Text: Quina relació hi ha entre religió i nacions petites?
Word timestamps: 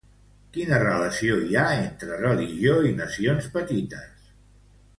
Quina 0.53 0.79
relació 0.83 1.35
hi 1.49 1.59
ha 1.59 1.65
entre 1.83 2.17
religió 2.23 2.73
i 2.93 2.97
nacions 3.03 3.51
petites? 3.59 4.29